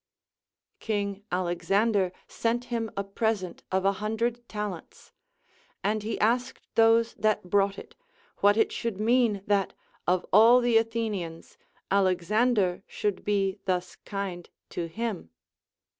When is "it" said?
7.77-7.93, 8.57-8.71